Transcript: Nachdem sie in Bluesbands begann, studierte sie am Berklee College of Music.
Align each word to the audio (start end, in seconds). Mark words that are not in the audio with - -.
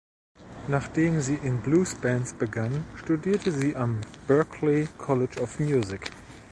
Nachdem 0.67 1.21
sie 1.21 1.35
in 1.35 1.61
Bluesbands 1.61 2.33
begann, 2.33 2.85
studierte 2.95 3.51
sie 3.51 3.75
am 3.75 4.01
Berklee 4.25 4.87
College 4.97 5.39
of 5.39 5.59
Music. 5.59 6.09